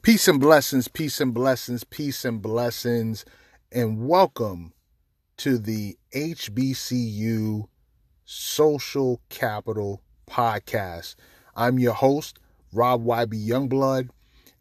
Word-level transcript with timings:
Peace 0.00 0.28
and 0.28 0.40
blessings, 0.40 0.86
peace 0.86 1.20
and 1.20 1.34
blessings, 1.34 1.82
peace 1.82 2.24
and 2.24 2.40
blessings, 2.40 3.24
and 3.72 4.08
welcome 4.08 4.72
to 5.36 5.58
the 5.58 5.98
HBCU 6.14 7.66
Social 8.24 9.20
Capital 9.28 10.00
Podcast. 10.30 11.16
I'm 11.56 11.80
your 11.80 11.94
host, 11.94 12.38
Rob 12.72 13.04
YB 13.04 13.44
Youngblood, 13.44 14.08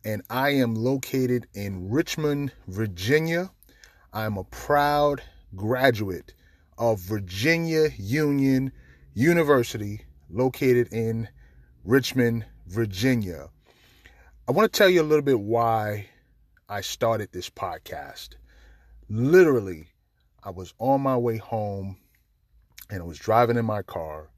and 0.03 0.23
I 0.29 0.49
am 0.49 0.73
located 0.73 1.47
in 1.53 1.87
Richmond, 1.87 2.51
Virginia. 2.67 3.51
I'm 4.11 4.37
a 4.37 4.43
proud 4.43 5.21
graduate 5.55 6.33
of 6.79 6.99
Virginia 6.99 7.89
Union 7.95 8.71
University, 9.13 10.01
located 10.31 10.91
in 10.91 11.29
Richmond, 11.85 12.45
Virginia. 12.65 13.49
I 14.49 14.53
want 14.53 14.71
to 14.71 14.77
tell 14.77 14.89
you 14.89 15.01
a 15.01 15.03
little 15.03 15.25
bit 15.25 15.41
why 15.41 16.05
I 16.69 16.79
started 16.79 17.33
this 17.33 17.49
podcast. 17.49 18.35
Literally, 19.09 19.87
I 20.41 20.51
was 20.51 20.73
on 20.79 21.01
my 21.01 21.17
way 21.17 21.35
home 21.35 21.97
and 22.89 23.01
I 23.01 23.05
was 23.05 23.19
driving 23.19 23.57
in 23.57 23.65
my 23.65 23.81
car, 23.81 24.29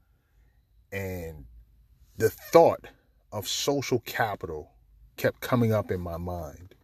and 0.90 1.44
the 2.16 2.28
thought 2.28 2.88
of 3.30 3.46
social 3.46 4.00
capital 4.00 4.72
kept 5.16 5.42
coming 5.42 5.72
up 5.72 5.92
in 5.92 6.00
my 6.00 6.16
mind. 6.16 6.74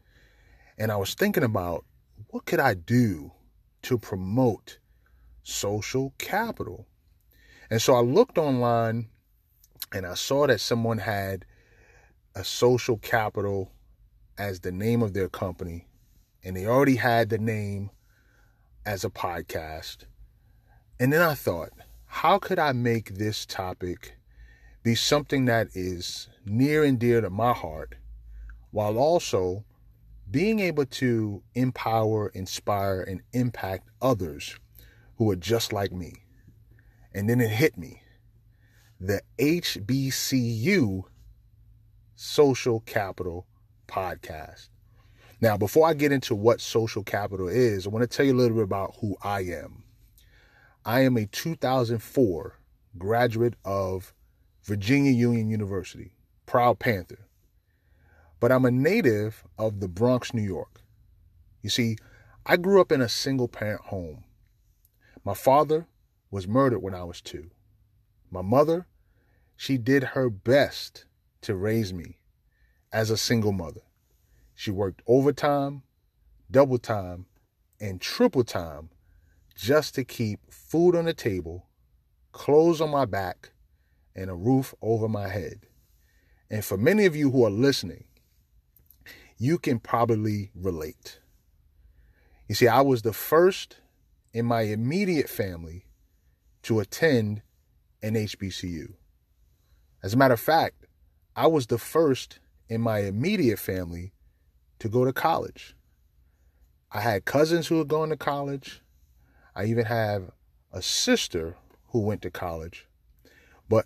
And 0.79 0.93
I 0.93 0.97
was 0.97 1.15
thinking 1.15 1.43
about 1.43 1.85
what 2.31 2.45
could 2.45 2.61
I 2.61 2.75
do 2.75 3.33
to 3.83 3.99
promote 3.99 4.79
social 5.43 6.15
capital? 6.19 6.87
And 7.71 7.83
so 7.83 7.97
I 7.97 8.03
looked 8.03 8.39
online 8.39 9.09
and 9.93 10.07
I 10.07 10.15
saw 10.15 10.47
that 10.47 10.61
someone 10.61 10.99
had 10.99 11.45
a 12.37 12.45
social 12.45 12.99
capital 12.99 13.73
as 14.37 14.61
the 14.61 14.71
name 14.71 15.03
of 15.03 15.15
their 15.15 15.29
company, 15.29 15.89
and 16.45 16.55
they 16.55 16.67
already 16.67 16.97
had 16.97 17.31
the 17.31 17.39
name 17.39 17.91
as 18.85 19.05
a 19.05 19.11
podcast. 19.11 20.05
And 21.01 21.11
then 21.13 21.23
I 21.23 21.33
thought, 21.35 21.71
how 22.05 22.39
could 22.39 22.59
I 22.59 22.73
make 22.73 23.15
this 23.15 23.47
topic 23.47 24.19
be 24.83 24.95
something 24.95 25.47
that 25.47 25.69
is 25.75 26.29
near 26.45 26.85
and 26.85 26.99
dear 26.99 27.23
to 27.23 27.31
my 27.31 27.55
heart 27.55 27.95
while 28.71 28.99
also 28.99 29.65
being 30.31 30.61
able 30.61 30.85
to 30.85 31.43
empower, 31.55 32.29
inspire, 32.29 33.01
and 33.01 33.23
impact 33.33 33.89
others 34.03 34.59
who 35.17 35.31
are 35.31 35.37
just 35.37 35.73
like 35.73 35.93
me? 35.93 36.13
And 37.15 37.31
then 37.31 37.41
it 37.41 37.51
hit 37.51 37.79
me. 37.79 38.03
The 39.01 39.23
HBCU 39.39 41.05
Social 42.19 42.81
Capital 42.81 43.47
Podcast. 43.87 44.71
Now, 45.43 45.59
before 45.59 45.87
I 45.87 45.93
get 45.93 46.13
into 46.13 46.35
what 46.35 46.63
social 46.63 47.05
capital 47.05 47.47
is, 47.47 47.87
I 47.87 47.91
want 47.91 48.11
to 48.11 48.17
tell 48.17 48.25
you 48.25 48.33
a 48.33 48.41
little 48.41 48.57
bit 48.57 48.65
about 48.65 48.97
who 49.01 49.17
I 49.23 49.41
am. 49.41 49.85
I 50.83 51.01
am 51.01 51.19
a 51.19 51.27
2004 51.27 52.59
graduate 52.97 53.53
of 53.67 54.15
Virginia 54.65 55.13
Union 55.13 55.51
University, 55.51 56.15
proud 56.47 56.79
Panther. 56.79 57.29
But 58.41 58.51
I'm 58.51 58.65
a 58.65 58.71
native 58.71 59.45
of 59.59 59.81
the 59.81 59.89
Bronx, 59.89 60.33
New 60.33 60.41
York. 60.41 60.81
You 61.61 61.69
see, 61.69 61.99
I 62.47 62.57
grew 62.57 62.81
up 62.81 62.91
in 62.91 63.03
a 63.03 63.11
single 63.11 63.47
parent 63.47 63.83
home. 63.83 64.25
My 65.23 65.35
father 65.35 65.87
was 66.31 66.49
murdered 66.49 66.79
when 66.79 66.95
I 66.95 67.05
was 67.05 67.21
two. 67.21 67.51
My 68.31 68.41
mother, 68.41 68.87
she 69.55 69.77
did 69.77 70.03
her 70.03 70.31
best 70.31 71.05
to 71.47 71.55
raise 71.55 71.93
me 71.93 72.19
as 72.93 73.11
a 73.11 73.17
single 73.17 73.53
mother. 73.53 73.83
She 74.55 74.71
worked 74.71 75.03
overtime, 75.07 75.83
double 76.51 76.79
time, 76.79 77.27
and 77.81 78.01
triple 78.01 78.45
time 78.45 78.91
just 79.55 79.95
to 79.95 80.05
keep 80.05 80.41
food 80.51 80.97
on 80.97 81.05
the 81.05 81.15
table, 81.15 81.67
clothes 82.33 82.81
on 82.81 82.91
my 82.91 83.05
back, 83.05 83.51
and 84.15 84.29
a 84.29 84.35
roof 84.35 84.75
over 84.83 85.09
my 85.09 85.29
head. 85.29 85.67
And 86.51 86.65
for 86.65 86.77
many 86.77 87.07
of 87.07 87.15
you 87.15 87.31
who 87.31 87.45
are 87.45 87.51
listening, 87.51 88.05
you 89.39 89.59
can 89.59 89.79
probably 89.79 90.51
relate. 90.55 91.21
You 92.49 92.55
see, 92.55 92.67
I 92.67 92.81
was 92.81 93.03
the 93.03 93.13
first 93.13 93.77
in 94.33 94.47
my 94.47 94.63
immediate 94.63 95.29
family 95.29 95.85
to 96.63 96.81
attend 96.81 97.43
an 98.03 98.15
HBCU. 98.15 98.95
As 100.03 100.15
a 100.15 100.17
matter 100.17 100.35
of 100.35 100.41
fact, 100.41 100.86
I 101.37 101.47
was 101.47 101.67
the 101.67 101.77
first 101.77 102.39
in 102.67 102.81
my 102.81 103.01
immediate 103.01 103.59
family 103.59 104.13
to 104.79 104.89
go 104.89 105.05
to 105.05 105.13
college. 105.13 105.77
I 106.91 107.01
had 107.01 107.27
cousins 107.27 107.67
who 107.67 107.77
were 107.77 107.85
going 107.85 108.09
to 108.09 108.17
college. 108.17 108.81
I 109.55 109.67
even 109.67 109.85
have 109.85 110.31
a 110.73 110.81
sister 110.81 111.57
who 111.89 112.01
went 112.01 112.23
to 112.23 112.31
college. 112.31 112.87
But 113.69 113.85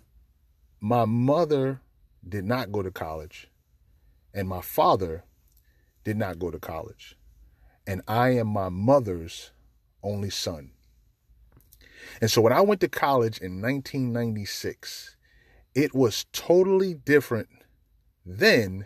my 0.79 1.03
mother 1.03 1.81
did 2.27 2.45
not 2.45 2.71
go 2.71 2.81
to 2.81 2.91
college, 2.91 3.49
and 4.33 4.47
my 4.47 4.61
father 4.61 5.25
did 6.05 6.15
not 6.15 6.39
go 6.39 6.51
to 6.51 6.59
college. 6.59 7.17
And 7.85 8.01
I 8.07 8.29
am 8.29 8.47
my 8.47 8.69
mother's 8.69 9.51
only 10.03 10.29
son. 10.29 10.71
And 12.21 12.31
so 12.31 12.41
when 12.41 12.53
I 12.53 12.61
went 12.61 12.79
to 12.81 12.87
college 12.87 13.39
in 13.39 13.61
1996, 13.61 15.17
it 15.73 15.95
was 15.95 16.25
totally 16.33 16.93
different 16.93 17.49
then 18.25 18.85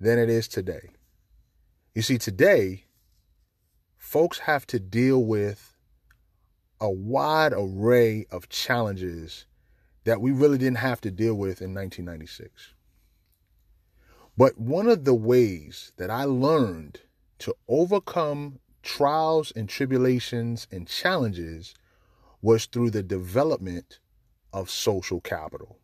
than 0.00 0.18
it 0.18 0.28
is 0.28 0.48
today. 0.48 0.90
You 1.94 2.02
see, 2.02 2.18
today, 2.18 2.84
folks 3.96 4.40
have 4.40 4.66
to 4.68 4.78
deal 4.78 5.24
with 5.24 5.76
a 6.80 6.90
wide 6.90 7.52
array 7.56 8.26
of 8.30 8.48
challenges 8.48 9.46
that 10.04 10.20
we 10.20 10.30
really 10.30 10.58
didn't 10.58 10.78
have 10.78 11.00
to 11.00 11.10
deal 11.10 11.34
with 11.34 11.62
in 11.62 11.74
1996. 11.74 12.74
But 14.36 14.58
one 14.58 14.88
of 14.88 15.04
the 15.04 15.14
ways 15.14 15.92
that 15.96 16.10
I 16.10 16.24
learned 16.24 17.00
to 17.38 17.54
overcome 17.68 18.60
trials 18.82 19.52
and 19.56 19.68
tribulations 19.68 20.66
and 20.70 20.86
challenges 20.86 21.74
was 22.42 22.66
through 22.66 22.90
the 22.90 23.02
development 23.02 23.98
of 24.56 24.70
social 24.70 25.20
capital. 25.20 25.76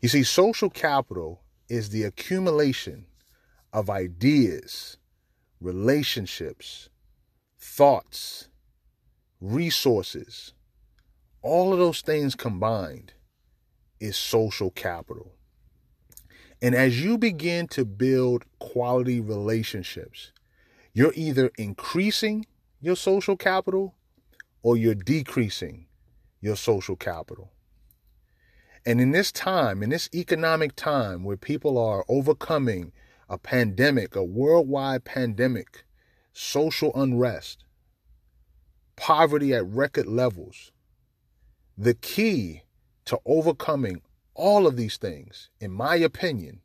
You 0.00 0.08
see, 0.08 0.22
social 0.22 0.70
capital 0.70 1.42
is 1.68 1.90
the 1.90 2.04
accumulation 2.04 3.04
of 3.74 3.90
ideas, 3.90 4.96
relationships, 5.60 6.88
thoughts, 7.58 8.48
resources. 9.38 10.54
All 11.42 11.74
of 11.74 11.78
those 11.78 12.00
things 12.00 12.34
combined 12.34 13.12
is 14.00 14.16
social 14.16 14.70
capital. 14.70 15.32
And 16.62 16.74
as 16.74 17.04
you 17.04 17.18
begin 17.18 17.68
to 17.68 17.84
build 17.84 18.46
quality 18.60 19.20
relationships, 19.20 20.32
you're 20.94 21.12
either 21.14 21.50
increasing 21.58 22.46
your 22.80 22.96
social 22.96 23.36
capital 23.36 23.94
or 24.62 24.78
you're 24.78 24.94
decreasing 24.94 25.86
your 26.40 26.56
social 26.56 26.96
capital. 26.96 27.52
And 28.86 29.00
in 29.00 29.10
this 29.10 29.30
time, 29.30 29.82
in 29.82 29.90
this 29.90 30.08
economic 30.14 30.74
time 30.74 31.22
where 31.22 31.36
people 31.36 31.76
are 31.78 32.04
overcoming 32.08 32.92
a 33.28 33.36
pandemic, 33.38 34.16
a 34.16 34.24
worldwide 34.24 35.04
pandemic, 35.04 35.84
social 36.32 36.90
unrest, 36.94 37.64
poverty 38.96 39.54
at 39.54 39.66
record 39.66 40.06
levels, 40.06 40.72
the 41.76 41.94
key 41.94 42.62
to 43.04 43.18
overcoming 43.26 44.02
all 44.34 44.66
of 44.66 44.76
these 44.76 44.96
things, 44.96 45.50
in 45.60 45.70
my 45.70 45.96
opinion, 45.96 46.60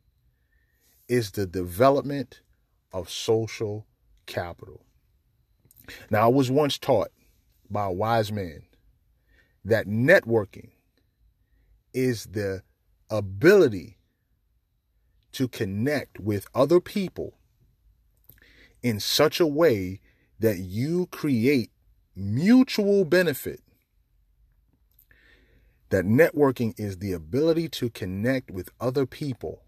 is 1.08 1.32
the 1.32 1.46
development 1.46 2.40
of 2.92 3.10
social 3.10 3.86
capital. 4.24 4.82
Now, 6.10 6.24
I 6.24 6.28
was 6.28 6.50
once 6.50 6.78
taught 6.78 7.10
by 7.70 7.86
a 7.86 7.92
wise 7.92 8.32
man 8.32 8.62
that 9.66 9.88
networking 9.88 10.70
is 11.92 12.26
the 12.26 12.62
ability 13.10 13.98
to 15.32 15.48
connect 15.48 16.20
with 16.20 16.46
other 16.54 16.80
people 16.80 17.34
in 18.80 19.00
such 19.00 19.40
a 19.40 19.46
way 19.46 20.00
that 20.38 20.58
you 20.58 21.06
create 21.06 21.70
mutual 22.14 23.04
benefit. 23.04 23.60
That 25.88 26.04
networking 26.04 26.78
is 26.78 26.98
the 26.98 27.12
ability 27.12 27.68
to 27.70 27.90
connect 27.90 28.52
with 28.52 28.70
other 28.80 29.04
people 29.04 29.62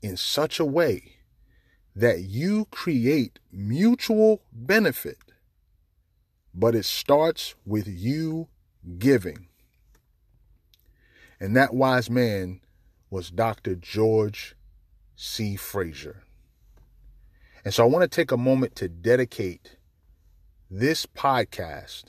in 0.00 0.16
such 0.16 0.58
a 0.58 0.64
way 0.64 1.16
that 1.94 2.20
you 2.20 2.64
create 2.70 3.40
mutual 3.52 4.40
benefit. 4.52 5.18
But 6.54 6.74
it 6.74 6.86
starts 6.86 7.54
with 7.66 7.86
you 7.86 8.48
giving. 8.98 9.48
And 11.40 11.56
that 11.56 11.74
wise 11.74 12.08
man 12.08 12.60
was 13.10 13.30
Dr. 13.30 13.74
George 13.74 14.56
C. 15.16 15.56
Fraser. 15.56 16.24
And 17.64 17.72
so 17.72 17.84
I 17.84 17.88
want 17.88 18.02
to 18.02 18.14
take 18.14 18.30
a 18.30 18.36
moment 18.36 18.74
to 18.76 18.88
dedicate 18.88 19.76
this 20.70 21.06
podcast 21.06 22.04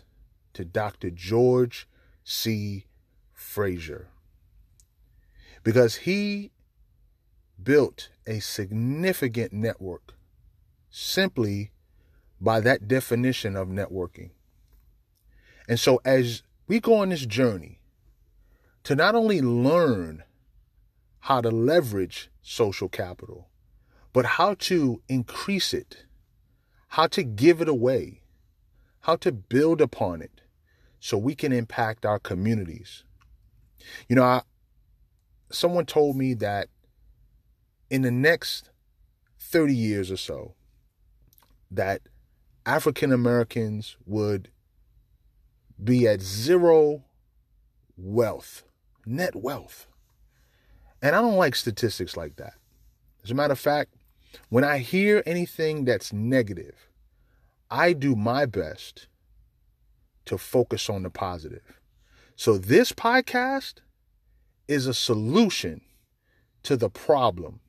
to 0.54 0.66
Dr. 0.66 1.12
George 1.12 1.88
C. 2.24 2.86
Fraser 3.33 4.10
because 5.63 5.95
he 5.98 6.51
built 7.62 8.10
a 8.27 8.39
significant 8.39 9.54
network 9.54 10.13
simply 10.89 11.72
by 12.39 12.60
that 12.60 12.88
definition 12.88 13.56
of 13.56 13.68
networking. 13.68 14.30
And 15.68 15.80
so 15.80 16.00
as 16.06 16.44
we 16.68 16.80
go 16.80 16.96
on 16.96 17.10
this 17.10 17.26
journey 17.26 17.80
to 18.84 18.96
not 18.96 19.16
only 19.16 19.42
learn 19.42 20.24
how 21.22 21.42
to 21.42 21.50
leverage 21.50 22.30
social 22.42 22.90
capital, 22.90 23.50
but 24.14 24.26
how 24.26 24.54
to 24.54 25.02
increase 25.08 25.74
it, 25.74 26.06
how 26.90 27.08
to 27.08 27.24
give 27.24 27.62
it 27.62 27.68
away, 27.68 28.22
how 29.02 29.16
to 29.16 29.32
build 29.32 29.82
upon 29.82 30.22
it 30.22 30.42
so 31.00 31.18
we 31.18 31.36
can 31.36 31.52
impact 31.52 32.06
our 32.06 32.20
communities. 32.20 33.04
You 34.08 34.16
know, 34.16 34.24
I, 34.24 34.42
someone 35.52 35.86
told 35.86 36.16
me 36.16 36.34
that 36.36 36.70
in 37.90 38.02
the 38.02 38.12
next 38.12 38.70
30 39.40 39.76
years 39.76 40.12
or 40.12 40.18
so, 40.18 40.56
that 41.70 42.02
African 42.66 43.12
Americans 43.12 43.98
would 44.06 44.50
be 45.83 46.07
at 46.07 46.22
zero 46.22 47.04
wealth, 47.98 48.63
net 49.06 49.36
wealth. 49.36 49.88
And 51.01 51.16
I 51.16 51.22
don't 51.22 51.38
like 51.38 51.56
statistics 51.56 52.18
like 52.18 52.38
that. 52.38 52.54
As 53.24 53.31
a 53.31 53.36
matter 53.36 53.54
of 53.54 53.60
fact, 53.60 53.94
when 54.50 54.63
I 54.63 54.80
hear 54.80 55.24
anything 55.25 55.86
that's 55.86 56.13
negative, 56.13 56.89
I 57.69 57.94
do 57.94 58.16
my 58.16 58.45
best 58.45 59.07
to 60.25 60.38
focus 60.38 60.89
on 60.89 61.04
the 61.04 61.10
positive. 61.10 61.80
So 62.36 62.57
this 62.57 62.92
podcast 62.92 63.75
is 64.68 64.88
a 64.88 64.94
solution 64.94 65.81
to 66.63 66.75
the 66.75 66.89
problem. 66.89 67.60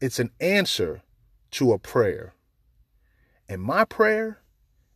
It's 0.00 0.18
an 0.18 0.30
answer 0.40 1.02
to 1.52 1.72
a 1.72 1.78
prayer. 1.78 2.34
And 3.48 3.62
my 3.62 3.84
prayer 3.84 4.40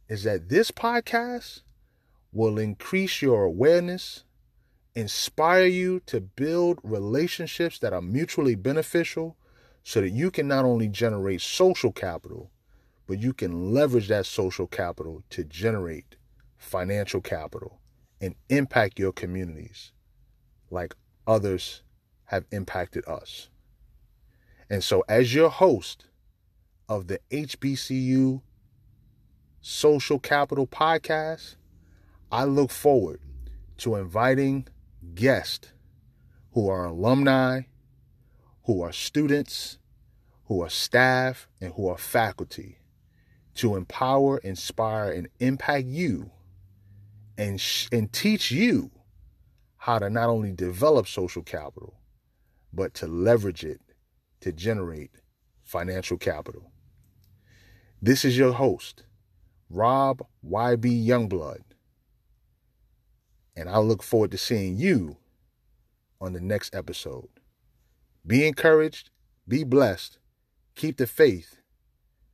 is 0.09 0.25
that 0.25 0.49
this 0.49 0.71
podcast 0.71 1.63
will 2.37 2.59
increase 2.59 3.23
your 3.23 3.45
awareness, 3.45 4.25
inspire 4.95 5.65
you 5.65 6.01
to 6.01 6.21
build 6.21 6.79
relationships 6.83 7.79
that 7.79 7.95
are 7.95 8.03
mutually 8.03 8.55
beneficial 8.55 9.37
so 9.83 10.03
that 10.03 10.11
you 10.11 10.31
can 10.31 10.47
not 10.47 10.65
only 10.65 10.87
generate 10.87 11.41
social 11.41 11.91
capital, 11.91 12.51
but 13.07 13.23
you 13.23 13.33
can 13.33 13.73
leverage 13.73 14.09
that 14.09 14.27
social 14.27 14.67
capital 14.67 15.23
to 15.31 15.45
generate 15.45 16.17
financial 16.59 17.23
capital 17.23 17.81
and 18.21 18.35
impact 18.51 18.99
your 18.99 19.13
communities 19.13 19.93
like 20.71 20.95
others 21.27 21.83
have 22.27 22.45
impacted 22.51 23.07
us. 23.09 23.49
And 24.69 24.85
so, 24.85 25.05
as 25.09 25.33
your 25.33 25.49
host 25.49 26.07
of 26.89 27.07
the 27.07 27.21
HBCU 27.31 28.43
Social 29.61 30.19
Capital 30.19 30.67
Podcast, 30.67 31.57
I 32.31 32.45
look 32.45 32.71
forward 32.71 33.21
to 33.79 33.95
inviting 33.95 34.67
guests 35.15 35.69
who 36.53 36.69
are 36.69 36.87
alumni, 36.87 37.63
who 38.65 38.83
are 38.83 38.93
students, 38.93 39.79
who 40.47 40.63
are 40.63 40.71
staff, 40.71 41.49
and 41.61 41.73
who 41.75 41.89
are 41.89 41.99
faculty 41.99 42.79
to 43.55 43.77
empower, 43.77 44.39
inspire, 44.39 45.11
and 45.13 45.29
impact 45.39 45.87
you 45.87 46.31
and, 47.39 47.61
sh- 47.61 47.89
and 47.93 48.13
teach 48.13 48.51
you 48.51 48.91
how 49.79 49.99
to 49.99 50.11
not 50.11 50.29
only 50.29 50.53
develop 50.53 51.07
social 51.07 51.43
capital, 51.43 52.01
but 52.73 52.93
to 52.95 53.07
leverage 53.07 53.65
it 53.65 53.81
to 54.41 54.53
generate 54.53 55.11
financial 55.63 56.19
capital. 56.19 56.71
This 58.03 58.25
is 58.25 58.37
your 58.37 58.53
host, 58.53 59.05
Rob 59.71 60.27
YB 60.45 61.07
Youngblood, 61.07 61.63
and 63.57 63.69
I 63.69 63.79
look 63.79 64.03
forward 64.03 64.31
to 64.33 64.39
seeing 64.39 64.77
you 64.77 65.17
on 66.21 66.33
the 66.33 66.41
next 66.41 66.75
episode. 66.75 67.29
Be 68.27 68.47
encouraged, 68.47 69.11
be 69.49 69.65
blessed, 69.65 70.19
keep 70.75 70.99
the 70.99 71.07
faith, 71.07 71.61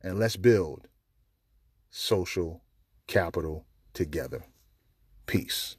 and 0.01 0.19
let's 0.19 0.35
build 0.35 0.87
social 1.89 2.63
capital 3.07 3.65
together. 3.93 4.43
Peace. 5.25 5.77